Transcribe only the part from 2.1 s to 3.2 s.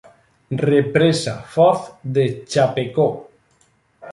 de Chapecó